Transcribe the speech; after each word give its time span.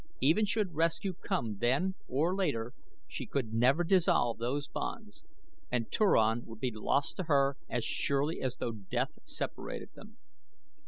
Even 0.19 0.45
should 0.45 0.73
rescue 0.73 1.13
come 1.13 1.59
then 1.59 1.93
or 2.07 2.33
later 2.35 2.73
she 3.07 3.27
could 3.27 3.53
never 3.53 3.83
dissolve 3.83 4.39
those 4.39 4.67
bonds 4.67 5.21
and 5.69 5.91
Turan 5.91 6.43
would 6.47 6.59
be 6.59 6.71
lost 6.71 7.17
to 7.17 7.25
her 7.25 7.55
as 7.69 7.85
surely 7.85 8.41
as 8.41 8.55
though 8.55 8.71
death 8.71 9.11
separated 9.23 9.91
them. 9.93 10.17